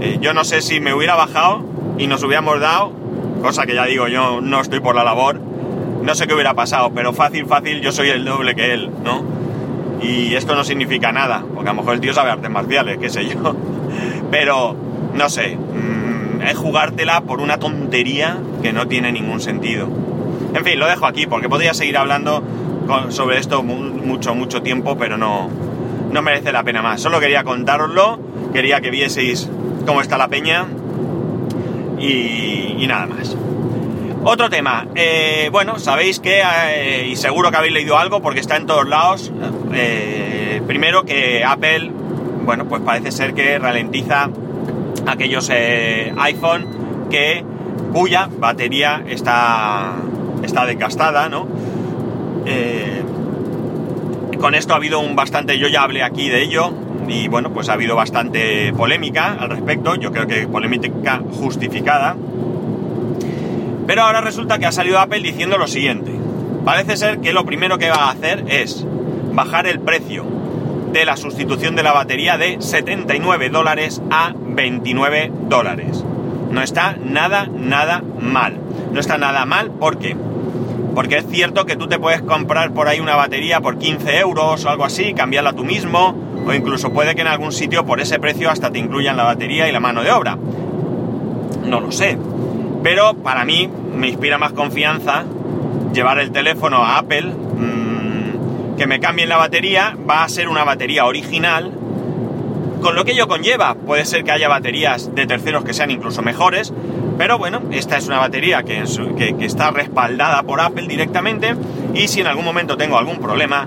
Eh, 0.00 0.18
yo 0.20 0.34
no 0.34 0.44
sé 0.44 0.60
si 0.60 0.78
me 0.78 0.92
hubiera 0.92 1.14
bajado 1.16 1.64
y 1.98 2.06
nos 2.06 2.22
hubiéramos 2.22 2.60
dado, 2.60 2.92
cosa 3.42 3.64
que 3.64 3.74
ya 3.74 3.86
digo, 3.86 4.08
yo 4.08 4.40
no 4.42 4.60
estoy 4.60 4.80
por 4.80 4.94
la 4.94 5.04
labor, 5.04 5.40
no 6.02 6.14
sé 6.14 6.26
qué 6.26 6.34
hubiera 6.34 6.54
pasado, 6.54 6.92
pero 6.94 7.12
fácil, 7.12 7.46
fácil, 7.46 7.80
yo 7.80 7.92
soy 7.92 8.10
el 8.10 8.24
doble 8.24 8.54
que 8.54 8.74
él, 8.74 8.90
¿no? 9.02 9.24
Y 10.02 10.34
esto 10.34 10.54
no 10.54 10.62
significa 10.62 11.10
nada, 11.10 11.42
porque 11.54 11.70
a 11.70 11.72
lo 11.72 11.80
mejor 11.80 11.94
el 11.94 12.00
tío 12.00 12.12
sabe 12.12 12.30
artes 12.30 12.50
marciales, 12.50 12.98
qué 12.98 13.08
sé 13.08 13.26
yo. 13.26 13.56
Pero, 14.30 14.76
no 15.14 15.28
sé, 15.30 15.56
es 16.42 16.56
jugártela 16.56 17.22
por 17.22 17.40
una 17.40 17.58
tontería 17.58 18.38
que 18.62 18.72
no 18.72 18.88
tiene 18.88 19.12
ningún 19.12 19.40
sentido. 19.40 19.88
En 20.54 20.64
fin, 20.64 20.78
lo 20.78 20.86
dejo 20.86 21.06
aquí 21.06 21.26
porque 21.26 21.48
podría 21.48 21.74
seguir 21.74 21.96
hablando 21.98 22.42
sobre 23.10 23.38
esto 23.38 23.62
mucho, 23.62 24.34
mucho 24.34 24.62
tiempo, 24.62 24.96
pero 24.96 25.16
no, 25.18 25.50
no 26.10 26.22
merece 26.22 26.52
la 26.52 26.62
pena 26.62 26.82
más. 26.82 27.00
Solo 27.00 27.20
quería 27.20 27.44
contároslo, 27.44 28.18
quería 28.52 28.80
que 28.80 28.90
vieseis 28.90 29.48
cómo 29.86 30.00
está 30.00 30.18
la 30.18 30.28
peña 30.28 30.66
y, 31.98 32.84
nada 32.86 33.06
más. 33.06 33.36
Otro 34.24 34.50
tema, 34.50 34.86
eh, 34.94 35.48
bueno, 35.52 35.78
sabéis 35.78 36.18
que, 36.18 36.42
eh, 36.70 37.06
y 37.08 37.16
seguro 37.16 37.50
que 37.50 37.58
habéis 37.58 37.74
leído 37.74 37.96
algo 37.96 38.20
porque 38.22 38.40
está 38.40 38.56
en 38.56 38.66
todos 38.66 38.88
lados, 38.88 39.32
eh, 39.72 40.60
primero 40.66 41.04
que 41.04 41.44
Apple, 41.44 41.92
bueno, 42.44 42.64
pues 42.66 42.82
parece 42.82 43.12
ser 43.12 43.34
que 43.34 43.58
ralentiza 43.58 44.30
aquellos 45.06 45.50
eh, 45.52 46.12
iPhone 46.18 47.08
que 47.10 47.44
cuya 47.92 48.28
batería 48.38 49.02
está, 49.08 49.94
está 50.42 51.28
¿no? 51.28 51.46
Eh, 52.44 53.02
con 54.38 54.54
esto 54.54 54.74
ha 54.74 54.76
habido 54.76 55.00
un 55.00 55.16
bastante, 55.16 55.58
yo 55.58 55.68
ya 55.68 55.82
hablé 55.82 56.02
aquí 56.02 56.28
de 56.28 56.42
ello, 56.42 56.70
y 57.08 57.28
bueno, 57.28 57.52
pues 57.52 57.68
ha 57.68 57.74
habido 57.74 57.96
bastante 57.96 58.72
polémica 58.72 59.36
al 59.38 59.50
respecto, 59.50 59.94
yo 59.94 60.12
creo 60.12 60.26
que 60.26 60.46
polémica 60.46 61.22
justificada. 61.32 62.16
Pero 63.86 64.02
ahora 64.02 64.20
resulta 64.20 64.58
que 64.58 64.66
ha 64.66 64.72
salido 64.72 64.98
Apple 64.98 65.20
diciendo 65.20 65.58
lo 65.58 65.68
siguiente. 65.68 66.12
Parece 66.64 66.96
ser 66.96 67.20
que 67.20 67.32
lo 67.32 67.46
primero 67.46 67.78
que 67.78 67.88
va 67.88 68.08
a 68.08 68.10
hacer 68.10 68.44
es 68.48 68.84
bajar 69.32 69.66
el 69.66 69.80
precio 69.80 70.35
de 70.96 71.04
la 71.04 71.16
sustitución 71.16 71.76
de 71.76 71.82
la 71.82 71.92
batería 71.92 72.38
de 72.38 72.56
79 72.60 73.50
dólares 73.50 74.00
a 74.10 74.32
29 74.34 75.30
dólares. 75.42 76.02
No 76.50 76.62
está 76.62 76.96
nada, 77.04 77.48
nada 77.52 78.02
mal. 78.18 78.58
No 78.92 78.98
está 78.98 79.18
nada 79.18 79.44
mal 79.44 79.72
porque 79.78 80.16
porque 80.94 81.18
es 81.18 81.26
cierto 81.26 81.66
que 81.66 81.76
tú 81.76 81.86
te 81.88 81.98
puedes 81.98 82.22
comprar 82.22 82.72
por 82.72 82.88
ahí 82.88 83.00
una 83.00 83.14
batería 83.14 83.60
por 83.60 83.76
15 83.76 84.18
euros 84.20 84.64
o 84.64 84.70
algo 84.70 84.86
así, 84.86 85.12
cambiarla 85.12 85.52
tú 85.52 85.62
mismo, 85.62 86.14
o 86.46 86.54
incluso 86.54 86.90
puede 86.90 87.14
que 87.14 87.20
en 87.20 87.26
algún 87.26 87.52
sitio 87.52 87.84
por 87.84 88.00
ese 88.00 88.18
precio 88.18 88.48
hasta 88.48 88.70
te 88.70 88.78
incluyan 88.78 89.18
la 89.18 89.24
batería 89.24 89.68
y 89.68 89.72
la 89.72 89.80
mano 89.80 90.02
de 90.02 90.10
obra. 90.10 90.38
No 91.66 91.80
lo 91.80 91.92
sé. 91.92 92.16
Pero 92.82 93.12
para 93.12 93.44
mí 93.44 93.68
me 93.94 94.08
inspira 94.08 94.38
más 94.38 94.54
confianza 94.54 95.24
llevar 95.92 96.18
el 96.18 96.32
teléfono 96.32 96.78
a 96.78 96.96
Apple, 96.96 97.26
mm, 97.26 97.85
que 98.76 98.86
me 98.86 99.00
cambien 99.00 99.28
la 99.28 99.36
batería, 99.36 99.96
va 100.08 100.24
a 100.24 100.28
ser 100.28 100.48
una 100.48 100.64
batería 100.64 101.06
original 101.06 101.72
con 102.80 102.94
lo 102.94 103.04
que 103.04 103.12
ello 103.12 103.26
conlleva. 103.26 103.74
Puede 103.74 104.04
ser 104.04 104.24
que 104.24 104.32
haya 104.32 104.48
baterías 104.48 105.14
de 105.14 105.26
terceros 105.26 105.64
que 105.64 105.72
sean 105.72 105.90
incluso 105.90 106.22
mejores, 106.22 106.72
pero 107.18 107.38
bueno, 107.38 107.62
esta 107.72 107.96
es 107.96 108.06
una 108.06 108.18
batería 108.18 108.62
que, 108.62 108.84
está 109.40 109.70
respaldada 109.70 110.42
por 110.42 110.60
Apple 110.60 110.86
directamente 110.86 111.54
y 111.94 112.08
si 112.08 112.20
en 112.20 112.26
algún 112.26 112.44
momento 112.44 112.76
tengo 112.76 112.98
algún 112.98 113.18
problema, 113.18 113.66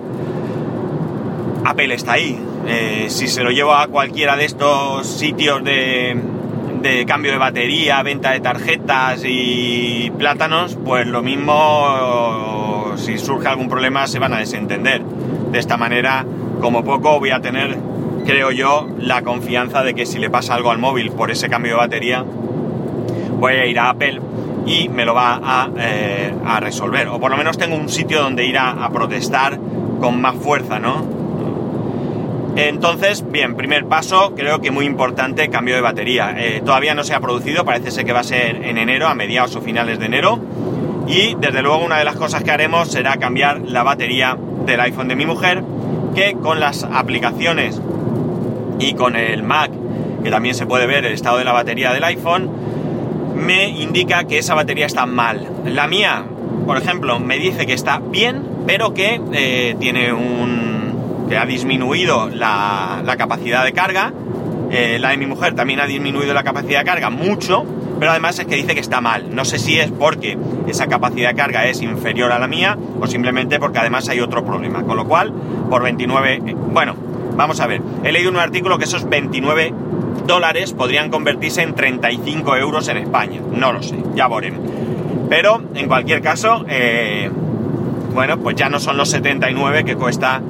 Apple 1.65 1.93
está 1.93 2.13
ahí. 2.13 2.39
Eh, 2.67 3.07
si 3.09 3.27
se 3.27 3.43
lo 3.43 3.51
llevo 3.51 3.73
a 3.73 3.87
cualquiera 3.87 4.35
de 4.35 4.45
estos 4.45 5.07
sitios 5.07 5.63
de, 5.63 6.15
de 6.81 7.05
cambio 7.05 7.31
de 7.31 7.37
batería, 7.37 8.01
venta 8.03 8.31
de 8.31 8.39
tarjetas 8.41 9.23
y 9.25 10.11
plátanos, 10.17 10.77
pues 10.83 11.07
lo 11.07 11.23
mismo, 11.23 12.58
si 12.97 13.17
surge 13.17 13.47
algún 13.47 13.69
problema, 13.69 14.07
se 14.07 14.19
van 14.19 14.33
a 14.33 14.39
desentender. 14.39 15.03
De 15.03 15.59
esta 15.59 15.77
manera, 15.77 16.25
como 16.61 16.83
poco, 16.83 17.19
voy 17.19 17.31
a 17.31 17.39
tener 17.39 17.77
creo 18.29 18.51
yo, 18.51 18.87
la 18.99 19.23
confianza 19.23 19.81
de 19.81 19.95
que 19.95 20.05
si 20.05 20.19
le 20.19 20.29
pasa 20.29 20.53
algo 20.53 20.69
al 20.69 20.77
móvil 20.77 21.11
por 21.11 21.31
ese 21.31 21.49
cambio 21.49 21.71
de 21.71 21.77
batería, 21.77 22.23
voy 23.39 23.53
a 23.53 23.65
ir 23.65 23.79
a 23.79 23.89
Apple 23.89 24.21
y 24.67 24.87
me 24.87 25.03
lo 25.03 25.15
va 25.15 25.39
a, 25.41 25.69
eh, 25.75 26.31
resolver. 26.59 27.07
O 27.07 27.19
por 27.19 27.31
lo 27.31 27.37
menos 27.37 27.57
tengo 27.57 27.75
un 27.75 27.89
sitio 27.89 28.21
donde 28.21 28.45
ir 28.45 28.57
a, 28.59 28.87
protestar 28.91 29.57
con 29.99 30.21
más 30.21 30.35
fuerza, 30.35 30.79
¿no? 30.79 31.17
Entonces, 32.55 33.25
bien, 33.29 33.55
primer 33.55 33.85
paso, 33.85 34.33
creo 34.35 34.61
que 34.61 34.69
muy 34.69 34.85
importante, 34.85 35.49
cambio 35.49 35.73
de 35.73 35.81
batería. 35.81 36.35
Eh, 36.37 36.61
todavía 36.63 36.93
no 36.93 37.03
se 37.03 37.15
ha 37.15 37.19
producido, 37.19 37.65
parece 37.65 37.89
ser 37.89 38.05
que 38.05 38.13
va 38.13 38.19
a 38.19 38.23
ser 38.23 38.63
en 38.63 38.77
enero, 38.77 39.07
a 39.07 39.15
mediados 39.15 39.55
o 39.55 39.61
finales 39.61 39.97
de 39.97 40.05
enero. 40.05 40.39
Y 41.09 41.35
desde 41.39 41.63
luego 41.63 41.83
una 41.83 41.97
de 41.97 42.05
las 42.05 42.15
cosas 42.15 42.43
que 42.43 42.51
haremos 42.51 42.91
será 42.91 43.17
cambiar 43.17 43.61
la 43.61 43.81
batería 43.81 44.37
del 44.67 44.79
iPhone 44.79 45.07
de 45.07 45.15
mi 45.15 45.25
mujer, 45.25 45.63
que 46.13 46.33
con 46.33 46.59
las 46.59 46.83
aplicaciones 46.83 47.81
y 48.77 48.93
con 48.93 49.15
el 49.15 49.41
Mac, 49.41 49.71
que 50.23 50.29
también 50.29 50.53
se 50.53 50.67
puede 50.67 50.85
ver 50.85 51.05
el 51.05 51.13
estado 51.13 51.39
de 51.39 51.45
la 51.45 51.51
batería 51.51 51.93
del 51.93 52.03
iPhone, 52.03 52.51
me 53.35 53.69
indica 53.69 54.25
que 54.25 54.37
esa 54.37 54.53
batería 54.53 54.85
está 54.85 55.07
mal. 55.07 55.47
La 55.65 55.87
mía, 55.87 56.25
por 56.67 56.77
ejemplo, 56.77 57.19
me 57.19 57.39
dice 57.39 57.65
que 57.65 57.73
está 57.73 57.97
bien, 57.97 58.43
pero 58.67 58.93
que 58.93 59.19
eh, 59.33 59.75
tiene 59.79 60.13
un. 60.13 61.25
que 61.27 61.37
ha 61.37 61.45
disminuido 61.47 62.29
la, 62.29 63.01
capacidad 63.17 63.63
de 63.65 63.73
carga. 63.73 64.13
Eh, 64.69 64.99
la 64.99 65.09
de 65.09 65.17
mi 65.17 65.25
mujer 65.25 65.55
también 65.55 65.79
ha 65.79 65.87
disminuido 65.87 66.35
la 66.35 66.43
capacidad 66.43 66.79
de 66.79 66.85
carga 66.85 67.09
mucho, 67.09 67.65
pero 67.99 68.11
además 68.11 68.37
es 68.37 68.45
que 68.45 68.55
dice 68.55 68.75
que 68.75 68.81
está 68.81 69.01
mal. 69.01 69.33
No 69.33 69.43
sé 69.43 69.57
si 69.57 69.79
es 69.79 69.89
porque 69.89 70.37
esa 70.71 70.87
capacidad 70.87 71.29
de 71.29 71.35
carga 71.35 71.65
es 71.65 71.81
inferior 71.81 72.31
a 72.31 72.39
la 72.39 72.47
mía 72.47 72.77
o 72.99 73.07
simplemente 73.07 73.59
porque 73.59 73.79
además 73.79 74.07
hay 74.09 74.19
otro 74.19 74.43
problema. 74.43 74.83
Con 74.83 74.97
lo 74.97 75.05
cual, 75.05 75.33
por 75.69 75.83
29. 75.83 76.41
Eh, 76.45 76.55
bueno, 76.71 76.95
vamos 77.35 77.59
a 77.59 77.67
ver. 77.67 77.81
He 78.03 78.11
leído 78.11 78.29
un 78.29 78.37
artículo 78.37 78.77
que 78.77 78.85
esos 78.85 79.07
29 79.07 79.73
dólares 80.25 80.73
podrían 80.73 81.09
convertirse 81.09 81.61
en 81.61 81.73
35 81.75 82.55
euros 82.57 82.87
en 82.87 82.97
España. 82.97 83.41
No 83.51 83.73
lo 83.73 83.81
sé, 83.81 83.97
ya 84.15 84.27
veremos. 84.27 84.61
Pero, 85.29 85.61
en 85.75 85.87
cualquier 85.87 86.21
caso, 86.21 86.65
eh, 86.67 87.29
bueno, 88.13 88.37
pues 88.39 88.55
ya 88.55 88.69
no 88.69 88.79
son 88.79 88.97
los 88.97 89.09
79 89.09 89.83
que 89.83 89.95
cuesta 89.95 90.41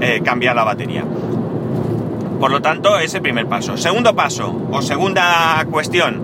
eh, 0.00 0.20
cambiar 0.24 0.56
la 0.56 0.64
batería. 0.64 1.04
Por 2.40 2.50
lo 2.50 2.62
tanto, 2.62 2.98
ese 2.98 3.20
primer 3.20 3.46
paso. 3.46 3.76
Segundo 3.76 4.14
paso, 4.14 4.68
o 4.70 4.80
segunda 4.80 5.66
cuestión, 5.70 6.22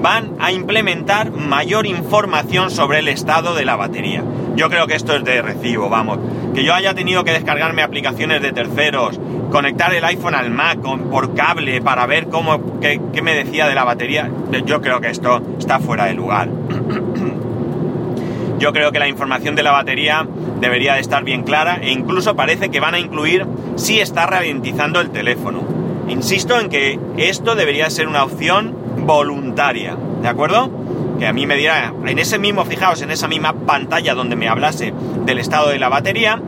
van 0.00 0.36
a 0.38 0.52
implementar 0.52 1.30
mayor 1.30 1.86
información 1.86 2.70
sobre 2.70 3.00
el 3.00 3.08
estado 3.08 3.54
de 3.54 3.64
la 3.64 3.76
batería. 3.76 4.22
Yo 4.54 4.70
creo 4.70 4.86
que 4.86 4.94
esto 4.94 5.14
es 5.14 5.24
de 5.24 5.42
recibo, 5.42 5.88
vamos. 5.88 6.18
Que 6.54 6.64
yo 6.64 6.74
haya 6.74 6.94
tenido 6.94 7.24
que 7.24 7.32
descargarme 7.32 7.82
aplicaciones 7.82 8.40
de 8.40 8.52
terceros, 8.52 9.20
conectar 9.50 9.92
el 9.94 10.04
iPhone 10.04 10.34
al 10.34 10.50
Mac 10.50 10.78
por 10.80 11.34
cable 11.34 11.80
para 11.82 12.06
ver 12.06 12.28
cómo, 12.28 12.80
qué, 12.80 13.00
me 13.22 13.34
decía 13.34 13.68
de 13.68 13.74
la 13.74 13.84
batería, 13.84 14.30
yo 14.64 14.80
creo 14.80 15.00
que 15.00 15.10
esto 15.10 15.42
está 15.58 15.78
fuera 15.78 16.06
de 16.06 16.14
lugar. 16.14 16.48
yo 18.58 18.72
creo 18.72 18.92
que 18.92 18.98
la 18.98 19.08
información 19.08 19.56
de 19.56 19.62
la 19.62 19.72
batería 19.72 20.26
debería 20.60 20.94
de 20.94 21.00
estar 21.00 21.24
bien 21.24 21.42
clara 21.42 21.78
e 21.82 21.90
incluso 21.90 22.36
parece 22.36 22.70
que 22.70 22.80
van 22.80 22.94
a 22.94 22.98
incluir 22.98 23.46
si 23.76 24.00
está 24.00 24.26
ralentizando 24.26 25.00
el 25.00 25.10
teléfono. 25.10 25.62
Insisto 26.08 26.58
en 26.60 26.68
que 26.68 26.98
esto 27.16 27.56
debería 27.56 27.90
ser 27.90 28.08
una 28.08 28.24
opción 28.24 28.75
voluntaria, 29.06 29.96
¿de 30.20 30.28
acuerdo? 30.28 30.70
Que 31.18 31.26
a 31.26 31.32
mí 31.32 31.46
me 31.46 31.56
diera, 31.56 31.94
en 32.04 32.18
ese 32.18 32.38
mismo, 32.38 32.64
fijaos, 32.64 33.00
en 33.02 33.10
esa 33.10 33.28
misma 33.28 33.52
pantalla 33.52 34.14
donde 34.14 34.36
me 34.36 34.48
hablase 34.48 34.92
del 35.24 35.38
estado 35.38 35.70
de 35.70 35.78
la 35.78 35.88
batería, 35.88 36.40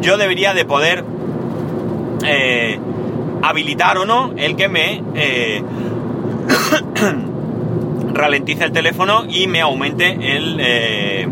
yo 0.00 0.16
debería 0.16 0.54
de 0.54 0.64
poder 0.64 1.04
eh, 2.24 2.78
habilitar 3.42 3.98
o 3.98 4.06
no 4.06 4.32
el 4.36 4.56
que 4.56 4.68
me 4.68 5.02
eh, 5.14 5.62
ralentice 8.12 8.64
el 8.64 8.72
teléfono 8.72 9.24
y 9.28 9.46
me 9.46 9.60
aumente 9.60 10.36
el, 10.36 10.58
eh, 10.60 11.28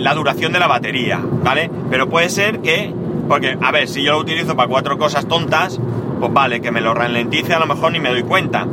la 0.00 0.14
duración 0.14 0.52
de 0.52 0.58
la 0.58 0.66
batería, 0.66 1.20
¿vale? 1.22 1.70
Pero 1.90 2.08
puede 2.08 2.28
ser 2.28 2.60
que, 2.60 2.92
porque, 3.28 3.56
a 3.60 3.72
ver, 3.72 3.88
si 3.88 4.02
yo 4.02 4.12
lo 4.12 4.18
utilizo 4.18 4.56
para 4.56 4.68
cuatro 4.68 4.98
cosas 4.98 5.26
tontas, 5.26 5.80
pues 6.18 6.32
vale, 6.32 6.60
que 6.60 6.70
me 6.70 6.80
lo 6.80 6.94
ralentice 6.94 7.54
a 7.54 7.58
lo 7.58 7.66
mejor 7.66 7.92
ni 7.92 8.00
me 8.00 8.08
doy 8.08 8.22
cuenta. 8.22 8.66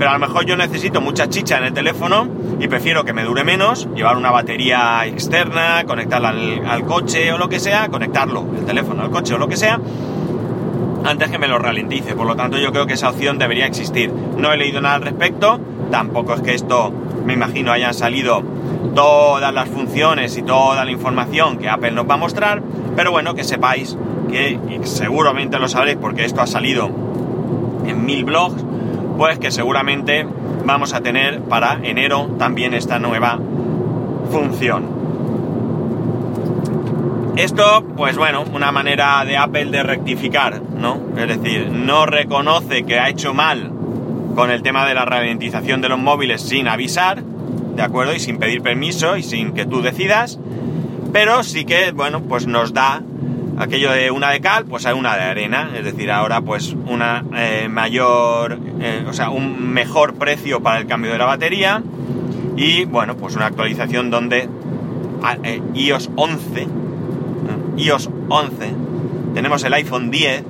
Pero 0.00 0.12
a 0.12 0.14
lo 0.14 0.26
mejor 0.26 0.46
yo 0.46 0.56
necesito 0.56 1.02
mucha 1.02 1.28
chicha 1.28 1.58
en 1.58 1.64
el 1.64 1.74
teléfono 1.74 2.26
y 2.58 2.68
prefiero 2.68 3.04
que 3.04 3.12
me 3.12 3.22
dure 3.22 3.44
menos, 3.44 3.86
llevar 3.94 4.16
una 4.16 4.30
batería 4.30 5.04
externa, 5.04 5.84
conectarla 5.84 6.30
al, 6.30 6.86
coche 6.86 7.30
o 7.34 7.36
lo 7.36 7.50
que 7.50 7.60
sea, 7.60 7.88
conectarlo, 7.88 8.46
el 8.56 8.64
teléfono 8.64 9.02
al 9.02 9.10
coche 9.10 9.34
o 9.34 9.38
lo 9.38 9.46
que 9.46 9.58
sea, 9.58 9.78
antes 11.04 11.30
que 11.30 11.38
me 11.38 11.48
lo 11.48 11.58
ralentice. 11.58 12.14
Por 12.14 12.26
lo 12.26 12.34
tanto, 12.34 12.56
yo 12.56 12.72
creo 12.72 12.86
que 12.86 12.94
esa 12.94 13.10
opción 13.10 13.36
debería 13.36 13.66
existir. 13.66 14.10
No 14.10 14.50
he 14.50 14.56
leído 14.56 14.80
nada 14.80 14.94
al 14.94 15.02
respecto, 15.02 15.60
tampoco 15.90 16.32
es 16.32 16.40
que 16.40 16.54
esto, 16.54 16.90
me 17.26 17.34
imagino, 17.34 17.70
hayan 17.70 17.92
salido 17.92 18.42
todas 18.94 19.52
las 19.52 19.68
funciones 19.68 20.34
y 20.38 20.42
toda 20.42 20.82
la 20.82 20.92
información 20.92 21.58
que 21.58 21.68
Apple 21.68 21.90
nos 21.90 22.08
va 22.08 22.14
a 22.14 22.16
mostrar, 22.16 22.62
pero 22.96 23.10
bueno, 23.10 23.34
que 23.34 23.44
sepáis 23.44 23.98
que, 24.30 24.58
seguramente 24.84 25.58
lo 25.58 25.68
sabréis 25.68 25.98
porque 26.00 26.24
esto 26.24 26.40
ha 26.40 26.46
salido 26.46 26.88
en 27.84 28.06
mil 28.06 28.24
blogs, 28.24 28.64
pues 29.20 29.38
que 29.38 29.50
seguramente 29.50 30.26
vamos 30.64 30.94
a 30.94 31.02
tener 31.02 31.42
para 31.42 31.78
enero 31.82 32.36
también 32.38 32.72
esta 32.72 32.98
nueva 32.98 33.38
función. 34.32 34.86
Esto, 37.36 37.84
pues 37.98 38.16
bueno, 38.16 38.44
una 38.54 38.72
manera 38.72 39.22
de 39.26 39.36
Apple 39.36 39.66
de 39.66 39.82
rectificar, 39.82 40.62
¿no? 40.62 41.02
Es 41.18 41.28
decir, 41.28 41.70
no 41.70 42.06
reconoce 42.06 42.84
que 42.84 42.98
ha 42.98 43.10
hecho 43.10 43.34
mal 43.34 43.70
con 44.34 44.50
el 44.50 44.62
tema 44.62 44.86
de 44.86 44.94
la 44.94 45.04
ralentización 45.04 45.82
de 45.82 45.90
los 45.90 45.98
móviles 45.98 46.40
sin 46.40 46.66
avisar, 46.66 47.22
¿de 47.22 47.82
acuerdo? 47.82 48.14
Y 48.14 48.20
sin 48.20 48.38
pedir 48.38 48.62
permiso 48.62 49.18
y 49.18 49.22
sin 49.22 49.52
que 49.52 49.66
tú 49.66 49.82
decidas, 49.82 50.38
pero 51.12 51.42
sí 51.42 51.66
que, 51.66 51.92
bueno, 51.92 52.22
pues 52.22 52.46
nos 52.46 52.72
da 52.72 53.02
aquello 53.60 53.92
de 53.92 54.10
una 54.10 54.30
de 54.30 54.40
cal, 54.40 54.64
pues 54.64 54.86
hay 54.86 54.94
una 54.94 55.14
de 55.16 55.22
arena, 55.22 55.70
es 55.76 55.84
decir, 55.84 56.10
ahora 56.10 56.40
pues 56.40 56.74
una 56.86 57.24
eh, 57.36 57.68
mayor, 57.68 58.58
eh, 58.80 59.04
o 59.06 59.12
sea, 59.12 59.28
un 59.28 59.70
mejor 59.72 60.14
precio 60.14 60.62
para 60.62 60.78
el 60.78 60.86
cambio 60.86 61.12
de 61.12 61.18
la 61.18 61.26
batería 61.26 61.82
y, 62.56 62.86
bueno, 62.86 63.16
pues 63.16 63.36
una 63.36 63.44
actualización 63.46 64.10
donde 64.10 64.48
ah, 65.22 65.36
eh, 65.44 65.60
iOS 65.74 66.10
11 66.16 66.68
iOS 67.76 68.10
11, 68.28 68.72
tenemos 69.34 69.62
el 69.64 69.74
iPhone 69.74 70.10
10, 70.10 70.42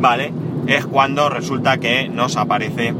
¿vale? 0.00 0.32
Es 0.66 0.86
cuando 0.86 1.28
resulta 1.28 1.78
que 1.78 2.08
nos 2.08 2.36
aparece 2.36 2.94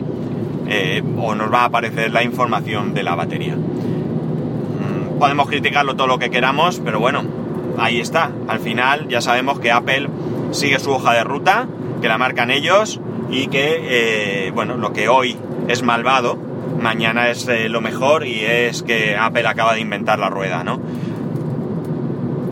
o 1.18 1.34
nos 1.34 1.52
va 1.52 1.62
a 1.62 1.64
aparecer 1.66 2.12
la 2.12 2.22
información 2.22 2.94
de 2.94 3.02
la 3.02 3.14
batería. 3.14 3.54
Mm, 3.54 5.18
podemos 5.18 5.48
criticarlo 5.48 5.94
todo 5.94 6.06
lo 6.06 6.18
que 6.18 6.30
queramos, 6.30 6.80
pero 6.82 6.98
bueno, 6.98 7.41
ahí 7.78 8.00
está. 8.00 8.30
Al 8.48 8.60
final 8.60 9.08
ya 9.08 9.20
sabemos 9.20 9.58
que 9.58 9.70
Apple 9.70 10.08
sigue 10.50 10.78
su 10.78 10.92
hoja 10.92 11.12
de 11.14 11.24
ruta, 11.24 11.66
que 12.00 12.08
la 12.08 12.18
marcan 12.18 12.50
ellos 12.50 13.00
y 13.30 13.46
que, 13.46 14.46
eh, 14.46 14.50
bueno, 14.52 14.76
lo 14.76 14.92
que 14.92 15.08
hoy 15.08 15.36
es 15.68 15.82
malvado, 15.82 16.36
mañana 16.80 17.30
es 17.30 17.48
eh, 17.48 17.68
lo 17.68 17.80
mejor 17.80 18.26
y 18.26 18.44
es 18.44 18.82
que 18.82 19.16
Apple 19.16 19.46
acaba 19.46 19.74
de 19.74 19.80
inventar 19.80 20.18
la 20.18 20.28
rueda, 20.28 20.64
¿no? 20.64 20.80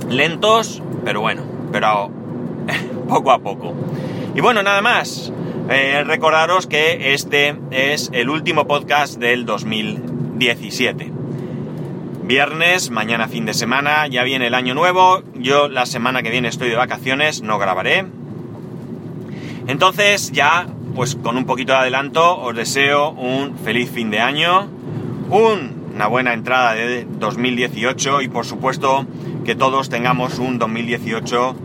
Lentos, 0.08 0.82
pero 1.04 1.20
bueno, 1.20 1.42
pero 1.72 2.10
poco 3.08 3.32
a 3.32 3.38
poco. 3.38 3.74
Y 4.34 4.40
bueno, 4.40 4.62
nada 4.62 4.80
más. 4.80 5.32
Eh, 5.72 6.02
recordaros 6.04 6.66
que 6.66 7.14
este 7.14 7.54
es 7.70 8.10
el 8.12 8.28
último 8.28 8.66
podcast 8.66 9.20
del 9.20 9.46
2017. 9.46 11.19
Viernes, 12.30 12.92
mañana 12.92 13.26
fin 13.26 13.44
de 13.44 13.54
semana, 13.54 14.06
ya 14.06 14.22
viene 14.22 14.46
el 14.46 14.54
año 14.54 14.72
nuevo. 14.72 15.24
Yo 15.34 15.66
la 15.66 15.84
semana 15.84 16.22
que 16.22 16.30
viene 16.30 16.46
estoy 16.46 16.68
de 16.68 16.76
vacaciones, 16.76 17.42
no 17.42 17.58
grabaré. 17.58 18.06
Entonces 19.66 20.30
ya, 20.30 20.68
pues 20.94 21.16
con 21.16 21.36
un 21.36 21.44
poquito 21.44 21.72
de 21.72 21.80
adelanto, 21.80 22.40
os 22.40 22.54
deseo 22.54 23.10
un 23.10 23.58
feliz 23.58 23.90
fin 23.90 24.12
de 24.12 24.20
año, 24.20 24.68
una 25.28 26.06
buena 26.06 26.32
entrada 26.32 26.74
de 26.74 27.04
2018 27.04 28.22
y 28.22 28.28
por 28.28 28.46
supuesto 28.46 29.06
que 29.44 29.56
todos 29.56 29.88
tengamos 29.88 30.38
un 30.38 30.60
2018, 30.60 31.56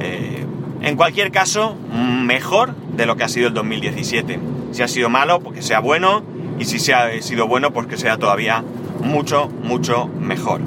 eh, 0.00 0.46
en 0.80 0.96
cualquier 0.96 1.30
caso, 1.30 1.76
mejor 1.92 2.74
de 2.74 3.04
lo 3.04 3.18
que 3.18 3.24
ha 3.24 3.28
sido 3.28 3.48
el 3.48 3.52
2017. 3.52 4.40
Si 4.72 4.82
ha 4.82 4.88
sido 4.88 5.10
malo, 5.10 5.40
porque 5.40 5.60
sea 5.60 5.80
bueno, 5.80 6.22
y 6.58 6.64
si 6.64 6.78
se 6.78 6.94
ha 6.94 7.20
sido 7.20 7.46
bueno, 7.46 7.74
pues 7.74 7.86
que 7.86 7.98
sea 7.98 8.16
todavía 8.16 8.64
mucho, 9.00 9.48
mucho 9.48 10.06
mejor. 10.06 10.60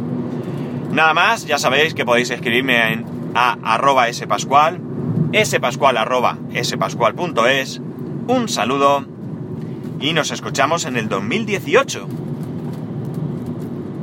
Nada 0.91 1.13
más, 1.13 1.45
ya 1.45 1.57
sabéis 1.57 1.93
que 1.93 2.05
podéis 2.05 2.29
escribirme 2.31 2.93
en 2.93 3.05
a 3.35 3.57
arroba 3.63 4.11
spascual, 4.11 4.79
spascual 5.43 5.97
arroba 5.97 6.37
spascual.es, 6.63 7.81
un 8.27 8.49
saludo 8.49 9.05
y 9.99 10.13
nos 10.13 10.31
escuchamos 10.31 10.85
en 10.85 10.97
el 10.97 11.09
2018. 11.09 12.07